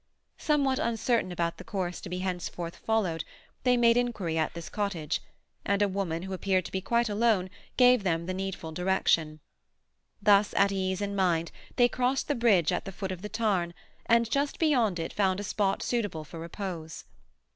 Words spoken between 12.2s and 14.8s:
the bridge at the foot of the tarn, and just